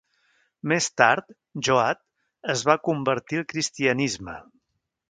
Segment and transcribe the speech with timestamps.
[0.71, 1.27] Més tard,
[1.67, 2.01] Joad
[2.55, 4.41] es va convertir al Cristianisme.